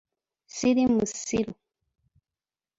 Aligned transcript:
Siri 0.55 0.85
musiru! 0.93 1.53